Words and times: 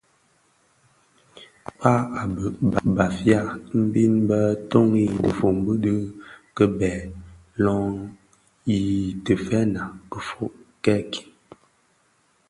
Kpag 1.65 2.05
a 2.21 2.23
bheg 2.35 2.55
Bafia 2.95 3.41
mbiň 3.81 4.13
bè 4.29 4.39
toňi 4.69 5.05
dhifombi 5.21 5.73
di 5.83 5.95
kibèè 6.55 6.97
löň 7.63 7.87
itèfèna 8.77 9.81
kifög 10.11 10.53
kèèkin, 10.83 11.29